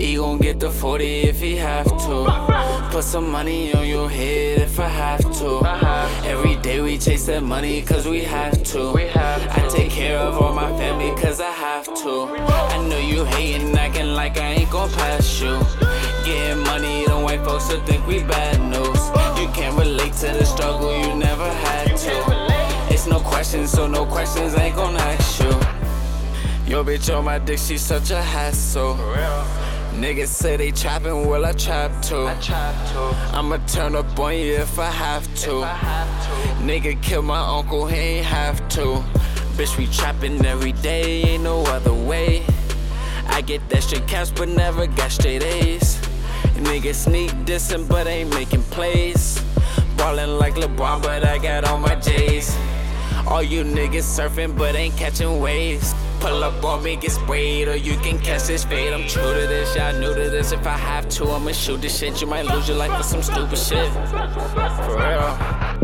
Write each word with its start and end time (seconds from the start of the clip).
He 0.00 0.16
gon' 0.16 0.38
get 0.38 0.58
the 0.58 0.70
40 0.70 1.04
if 1.04 1.40
he 1.40 1.56
have 1.56 1.84
to. 1.84 2.88
Put 2.90 3.04
some 3.04 3.30
money 3.30 3.74
on 3.74 3.86
your 3.86 4.08
head 4.08 4.62
if 4.62 4.80
I 4.80 4.88
have 4.88 5.20
to. 5.40 5.60
Every 6.26 6.56
day 6.56 6.80
we 6.80 6.96
chase 6.96 7.26
that 7.26 7.42
money 7.42 7.82
cause 7.82 8.08
we 8.08 8.24
have 8.24 8.62
to. 8.72 8.94
I 8.96 9.68
take 9.68 9.90
care 9.90 10.16
of 10.16 10.40
all 10.40 10.54
my 10.54 10.70
family 10.78 11.10
cause 11.20 11.38
I 11.38 11.50
have 11.50 11.84
to. 11.84 12.28
I 12.34 12.88
know 12.88 12.96
you 12.96 13.26
hating, 13.26 13.76
acting 13.76 14.14
like 14.14 14.38
I 14.38 14.54
ain't 14.54 14.70
gon' 14.70 14.90
pass 14.92 15.38
you. 15.38 15.60
Getting 16.24 16.64
money, 16.64 17.04
the 17.04 17.20
white 17.20 17.44
folks 17.44 17.70
will 17.70 17.84
think 17.84 18.06
we 18.06 18.22
bad 18.22 18.58
news. 18.58 19.02
You 19.38 19.48
can't 19.52 19.78
relate 19.78 20.14
to 20.14 20.28
the 20.28 20.46
struggle, 20.46 20.96
you 20.98 21.14
never 21.14 21.46
had 21.46 21.94
to. 21.94 22.94
It's 22.94 23.06
no 23.06 23.20
questions, 23.20 23.70
so 23.70 23.86
no 23.86 24.06
questions 24.06 24.54
ain't 24.54 24.76
gon' 24.76 24.96
ask 24.96 25.42
you. 25.42 25.50
Yo, 26.66 26.82
bitch 26.82 27.14
on 27.14 27.26
my 27.26 27.38
dick, 27.38 27.58
she 27.58 27.76
such 27.76 28.10
a 28.10 28.22
hassle. 28.22 28.96
Niggas 29.92 30.28
say 30.28 30.56
they 30.56 30.70
trapping, 30.70 31.28
well 31.28 31.44
I 31.44 31.52
trap 31.52 31.90
too. 32.02 32.28
I'ma 33.36 33.58
turn 33.66 33.94
up 33.94 34.18
on 34.18 34.34
you 34.34 34.54
if 34.54 34.78
I 34.78 34.90
have 34.90 35.24
to. 35.42 35.66
Nigga 36.64 37.00
kill 37.02 37.22
my 37.22 37.40
uncle, 37.40 37.86
he 37.86 37.96
ain't 37.96 38.26
have 38.26 38.66
to. 38.70 39.02
Bitch, 39.56 39.76
we 39.76 39.86
trapping 39.88 40.44
every 40.46 40.72
day, 40.72 41.22
ain't 41.22 41.42
no 41.42 41.62
other 41.64 41.92
way. 41.92 42.44
I 43.26 43.42
get 43.42 43.68
that 43.68 43.82
straight 43.82 44.06
cash, 44.06 44.30
but 44.30 44.48
never 44.48 44.86
got 44.86 45.10
straight 45.10 45.42
A's. 45.42 45.96
Niggas 46.54 47.06
sneak 47.06 47.30
dissing, 47.44 47.88
but 47.88 48.06
ain't 48.06 48.30
making 48.30 48.62
plays. 48.64 49.42
Ballin' 49.96 50.38
like 50.38 50.54
LeBron, 50.54 51.02
but 51.02 51.24
I 51.24 51.38
got 51.38 51.64
all 51.64 51.78
my 51.78 51.94
J's. 51.96 52.56
All 53.26 53.42
you 53.42 53.64
niggas 53.64 54.04
surfing, 54.04 54.56
but 54.56 54.74
ain't 54.74 54.96
catching 54.96 55.40
waves. 55.40 55.94
Pull 56.20 56.44
up 56.44 56.62
on 56.64 56.82
me, 56.82 56.96
get 56.96 57.12
sprayed, 57.12 57.68
or 57.68 57.76
you 57.76 57.96
can 57.96 58.18
catch 58.18 58.44
this 58.44 58.62
fade. 58.62 58.92
I'm 58.92 59.06
true 59.08 59.22
to 59.22 59.46
this, 59.46 59.74
y'all 59.74 59.98
new 59.98 60.14
to 60.14 60.28
this. 60.28 60.52
If 60.52 60.66
I 60.66 60.76
have 60.76 61.08
to, 61.10 61.30
I'ma 61.30 61.52
shoot 61.52 61.80
this 61.80 61.98
shit. 61.98 62.20
You 62.20 62.26
might 62.26 62.44
lose 62.44 62.68
your 62.68 62.76
life 62.76 62.94
for 62.96 63.02
some 63.02 63.22
stupid 63.22 63.58
shit. 63.58 63.90
For 64.84 64.96
real. 64.96 65.80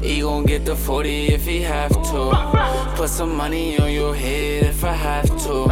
He 0.00 0.20
gon' 0.20 0.44
get 0.44 0.64
the 0.64 0.76
40 0.76 1.26
if 1.34 1.44
he 1.44 1.60
have 1.62 1.90
to. 1.90 2.92
Put 2.94 3.08
some 3.10 3.34
money 3.36 3.78
on 3.80 3.92
your 3.92 4.14
head 4.14 4.62
if 4.62 4.84
I 4.84 4.92
have 4.92 5.26
to. 5.44 5.66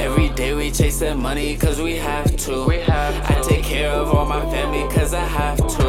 Every 0.00 0.28
day 0.28 0.54
we 0.54 0.70
chase 0.70 1.00
that 1.00 1.16
money 1.16 1.56
cause 1.56 1.82
we 1.82 1.96
have 1.96 2.36
to. 2.36 2.66
I 2.70 3.42
take 3.42 3.64
care 3.64 3.90
of 3.90 4.14
all 4.14 4.24
my 4.24 4.42
family 4.52 4.88
cause 4.94 5.12
I 5.12 5.24
have 5.24 5.58
to. 5.58 5.86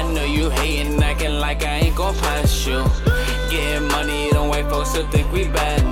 I 0.00 0.12
know 0.12 0.24
you 0.24 0.48
hating, 0.50 1.02
acting 1.02 1.40
like 1.40 1.64
I 1.64 1.80
ain't 1.80 1.96
gon' 1.96 2.14
pass 2.14 2.66
you. 2.66 2.84
Getting 3.50 3.88
money, 3.88 4.28
white 4.62 4.70
folks 4.70 4.96
will 4.96 5.06
think 5.08 5.30
we 5.32 5.46
bad 5.48 5.87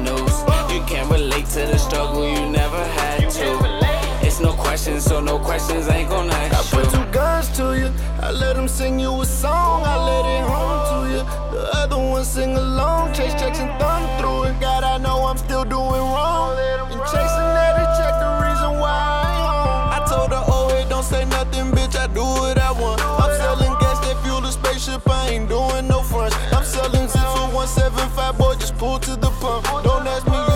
struggle, 2.06 2.28
you 2.28 2.50
never 2.50 2.84
had 2.84 3.30
to. 3.30 4.26
It's 4.26 4.40
no 4.40 4.52
questions, 4.52 5.04
so 5.04 5.20
no 5.20 5.38
questions 5.38 5.88
ain't 5.88 6.08
gon' 6.08 6.30
I 6.30 6.44
ask 6.44 6.74
I 6.74 6.82
put 6.82 6.92
you. 6.92 6.98
two 6.98 7.12
guns 7.12 7.48
to 7.56 7.78
you. 7.78 7.90
I 8.22 8.30
let 8.30 8.56
them 8.56 8.68
sing 8.68 8.98
you 8.98 9.20
a 9.20 9.24
song. 9.24 9.82
I 9.84 9.96
let 10.10 10.24
it 10.34 10.44
home 10.50 10.82
to 10.90 10.98
you. 11.12 11.22
The 11.52 11.70
other 11.76 11.98
one 11.98 12.24
sing 12.24 12.56
along. 12.56 13.14
Chase 13.14 13.34
checks 13.34 13.58
and 13.58 13.70
thumb 13.80 14.04
through 14.18 14.50
it. 14.50 14.60
God, 14.60 14.84
I 14.84 14.98
know 14.98 15.26
I'm 15.26 15.36
still 15.36 15.64
doing 15.64 16.04
wrong. 16.14 16.56
And 16.58 17.00
chasing 17.12 17.50
that 17.56 17.72
to 17.78 17.84
check 17.98 18.14
the 18.24 18.32
reason 18.44 18.80
why 18.80 18.94
I 19.00 19.26
ain't 19.34 19.48
home. 19.50 19.86
I 19.96 19.98
told 20.10 20.30
her, 20.32 20.44
oh, 20.46 20.76
it 20.78 20.88
don't 20.88 21.04
say 21.04 21.24
nothing, 21.24 21.72
bitch. 21.72 21.96
I 21.96 22.06
do 22.08 22.22
what 22.22 22.58
I 22.58 22.72
want. 22.72 23.00
I'm 23.02 23.32
selling 23.40 23.74
gas 23.80 23.98
that 24.04 24.16
fuel 24.22 24.40
the 24.40 24.50
spaceship. 24.50 25.08
I 25.08 25.30
ain't 25.30 25.48
doing 25.48 25.88
no 25.88 26.02
fronts. 26.02 26.36
I'm 26.52 26.64
selling 26.64 27.08
zips 27.08 27.32
for 27.34 27.48
175, 27.54 28.38
boy. 28.38 28.54
Just 28.54 28.76
pull 28.76 28.98
to 28.98 29.16
the 29.16 29.30
pump. 29.40 29.64
Don't 29.84 30.06
ask 30.06 30.26
me 30.26 30.55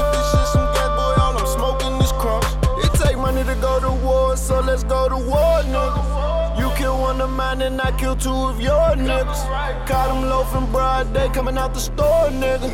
of 7.20 7.30
mine 7.30 7.62
and 7.62 7.80
I 7.80 7.92
kill 7.98 8.16
two 8.16 8.30
of 8.30 8.60
your 8.60 8.94
niggas. 8.96 9.86
Caught 9.86 10.10
him 10.14 10.28
loafing 10.28 10.70
broad 10.72 11.12
day 11.12 11.28
coming 11.28 11.58
out 11.58 11.74
the 11.74 11.80
store, 11.80 12.28
nigga. 12.30 12.70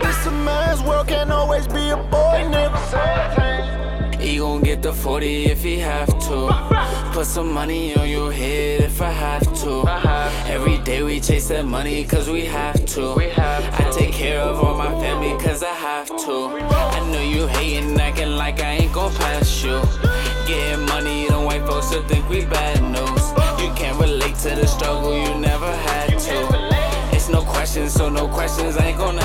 This 0.00 0.26
a 0.26 0.30
man's 0.30 0.82
world, 0.82 1.08
can't 1.08 1.30
always 1.30 1.66
be 1.66 1.90
a 1.90 1.96
boy, 1.96 2.38
nigga. 2.54 4.20
He 4.20 4.38
gon' 4.38 4.62
get 4.62 4.82
the 4.82 4.92
40 4.92 5.46
if 5.46 5.62
he 5.62 5.78
have 5.78 6.08
to. 6.28 6.48
Put 7.12 7.26
some 7.26 7.52
money 7.52 7.96
on 7.96 8.08
your 8.08 8.32
head 8.32 8.82
if 8.82 9.00
I 9.00 9.10
have 9.10 9.46
to. 9.62 9.84
Every 10.46 10.78
day 10.78 11.02
we 11.02 11.20
chase 11.20 11.48
that 11.48 11.64
money 11.64 12.04
cause 12.04 12.28
we 12.28 12.44
have 12.46 12.84
to. 12.94 13.14
I 13.18 13.90
take 13.92 14.12
care 14.12 14.40
of 14.40 14.62
all 14.62 14.76
my 14.76 14.90
family 15.00 15.36
cause 15.42 15.62
I 15.62 15.74
have 15.74 16.08
to. 16.08 16.36
I 16.96 17.10
know 17.10 17.22
you 17.22 17.46
hating, 17.46 17.98
acting 18.00 18.36
like 18.36 18.60
I 18.60 18.72
ain't 18.80 18.92
gon' 18.92 19.12
pass 19.14 19.62
you. 19.62 19.80
Getting 20.46 20.84
money, 20.86 21.28
them 21.28 21.44
white 21.44 21.66
folks 21.66 21.94
will 21.94 22.02
think 22.02 22.28
we 22.28 22.44
bad 22.44 22.82
news. 22.82 23.47
Can't 23.78 24.00
relate 24.00 24.34
to 24.38 24.56
the 24.56 24.66
struggle, 24.66 25.16
you 25.16 25.38
never 25.38 25.70
had 25.70 26.18
to. 26.18 27.14
It's 27.14 27.28
no 27.28 27.42
questions, 27.42 27.92
so 27.92 28.08
no 28.08 28.26
questions 28.26 28.76
I 28.76 28.86
ain't 28.86 28.98
gon' 28.98 29.18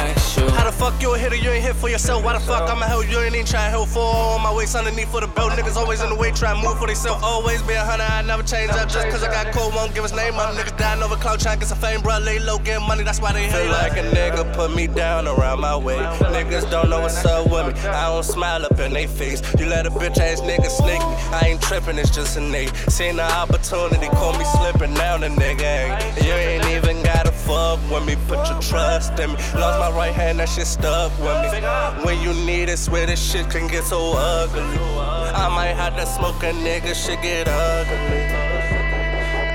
fuck 0.84 1.02
you 1.02 1.14
a 1.14 1.18
hitter? 1.18 1.36
You 1.36 1.50
ain't 1.50 1.64
hit 1.64 1.76
for 1.76 1.90
yourself. 1.90 2.24
Why 2.26 2.34
the 2.34 2.42
fuck 2.42 2.70
I'ma 2.70 2.86
help 2.86 3.10
you? 3.10 3.18
Ain't 3.20 3.36
even 3.36 3.46
try 3.46 3.64
to 3.66 3.72
help 3.72 3.88
for 3.88 4.04
on 4.04 4.42
my 4.42 4.54
waist 4.54 4.76
underneath 4.76 5.10
for 5.10 5.22
the 5.22 5.28
belt. 5.28 5.52
Uh-huh. 5.52 5.62
Niggas 5.62 5.78
always 5.78 6.02
in 6.04 6.10
the 6.10 6.16
way, 6.16 6.32
try 6.32 6.54
to 6.54 6.62
move 6.62 6.78
for 6.78 6.88
themselves. 6.88 7.24
Always 7.24 7.62
be 7.62 7.74
a 7.74 7.80
hunter, 7.80 8.04
I 8.04 8.22
never 8.22 8.44
change 8.44 8.72
up. 8.72 8.90
Just 8.90 9.08
cause 9.10 9.24
I 9.24 9.32
got 9.32 9.54
cold, 9.54 9.74
won't 9.74 9.94
give 9.96 10.04
his 10.04 10.14
name 10.14 10.36
up. 10.36 10.54
Niggas 10.56 10.78
dying 10.78 11.02
over 11.02 11.16
cloud, 11.16 11.40
trying 11.40 11.56
to 11.56 11.60
get 11.62 11.70
some 11.70 11.78
fame, 11.78 12.02
bro. 12.02 12.18
Lay 12.18 12.40
low, 12.40 12.58
get 12.60 12.82
money, 12.82 13.04
that's 13.04 13.22
why 13.22 13.32
they 13.32 13.48
hate. 13.48 13.64
Feel 13.64 13.72
like 13.72 13.94
a 13.94 14.04
nigga 14.16 14.44
put 14.54 14.76
me 14.76 14.88
down 14.88 15.28
around 15.28 15.62
my 15.62 15.78
way. 15.78 16.00
Niggas 16.36 16.70
don't 16.70 16.90
know 16.90 17.00
what's 17.00 17.24
up 17.24 17.50
with 17.50 17.66
me. 17.68 17.74
I 17.90 18.08
don't 18.12 18.24
smile 18.24 18.66
up 18.66 18.78
in 18.80 18.92
they 18.92 19.08
face. 19.08 19.42
You 19.58 19.68
let 19.68 19.86
a 19.86 19.92
bitch 19.92 20.18
ass 20.18 20.42
nigga 20.42 20.70
snake 20.70 21.00
me. 21.00 21.16
I 21.32 21.42
ain't 21.48 21.62
tripping, 21.62 21.98
it's 21.98 22.10
just 22.10 22.36
innate. 22.36 22.76
Seen 22.90 23.16
the 23.16 23.24
opportunity, 23.24 24.08
call 24.08 24.38
me 24.38 24.44
slipping. 24.58 24.94
Now 24.96 25.18
the 25.18 25.28
nigga 25.28 25.64
ain't. 25.64 26.26
You 26.26 26.34
ain't 26.34 26.66
even 26.76 27.04
gotta 27.04 27.32
fuck 27.46 27.80
with 27.92 28.06
me. 28.06 28.16
Put 28.28 28.50
your 28.50 28.62
trust 28.62 29.20
in 29.20 29.31
me. 29.31 29.38
Lost 29.56 29.80
my 29.80 29.92
right 29.92 30.14
hand, 30.14 30.40
that 30.40 30.50
shit 30.50 30.68
stuck 30.68 31.12
with 31.20 31.38
me. 31.44 31.59
When 32.06 32.22
you 32.22 32.34
need 32.46 32.70
it, 32.70 32.78
swear 32.78 33.06
this 33.06 33.22
shit 33.22 33.50
can 33.50 33.68
get 33.68 33.84
so 33.84 34.14
ugly. 34.16 34.62
I 34.62 35.50
might 35.50 35.76
have 35.81 35.96
to 35.98 36.06
smoke 36.06 36.44
a 36.44 36.52
nigga, 36.54 36.94
shit 36.94 37.22
get 37.22 37.48
ugly. 37.48 38.54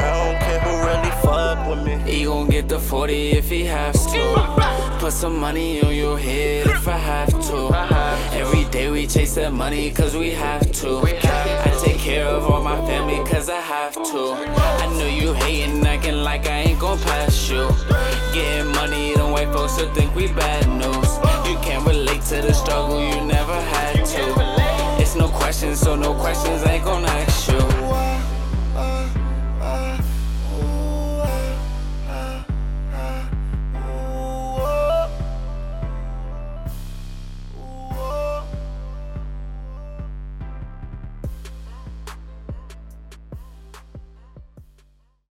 I 0.00 0.10
don't 0.20 0.38
care 0.40 0.60
who 0.60 0.72
really 0.86 1.10
fuck 1.22 1.68
with 1.68 1.82
me. 1.86 1.96
He 2.10 2.24
gon' 2.24 2.48
get 2.48 2.68
the 2.68 2.78
40 2.78 3.30
if 3.32 3.48
he 3.48 3.64
has 3.64 4.06
to. 4.12 4.98
Put 4.98 5.12
some 5.12 5.38
money 5.38 5.82
on 5.82 5.94
your 5.94 6.18
head 6.18 6.66
if 6.66 6.88
I 6.88 6.96
have 6.96 7.30
to. 7.48 7.70
Every 8.32 8.57
day 8.78 8.90
we 8.90 9.06
chase 9.08 9.34
that 9.34 9.52
money 9.52 9.90
cause 9.90 10.16
we 10.16 10.30
have 10.30 10.70
to. 10.70 10.98
I 10.98 11.82
take 11.84 11.98
care 11.98 12.26
of 12.26 12.44
all 12.48 12.62
my 12.62 12.78
family 12.86 13.18
cause 13.28 13.48
I 13.48 13.60
have 13.60 13.94
to. 13.94 14.22
I 14.82 14.86
know 14.96 15.08
you 15.20 15.32
hating, 15.32 15.84
acting 15.84 16.22
like 16.22 16.46
I 16.46 16.58
ain't 16.66 16.78
gon' 16.78 16.98
pass 17.00 17.50
you. 17.50 17.64
Getting 18.32 18.70
money, 18.80 19.14
them 19.14 19.32
white 19.32 19.52
folks 19.52 19.76
will 19.78 19.92
think 19.94 20.14
we 20.14 20.28
bad 20.28 20.64
news. 20.82 21.10
You 21.48 21.56
can't 21.66 21.84
relate 21.86 22.22
to 22.30 22.36
the 22.46 22.52
struggle, 22.52 23.00
you 23.02 23.20
never 23.24 23.58
had 23.74 23.94
to. 24.14 24.22
It's 25.02 25.16
no 25.16 25.28
questions, 25.28 25.80
so 25.80 25.96
no 25.96 26.14
questions 26.14 26.62
ain't 26.64 26.84
gon' 26.84 27.07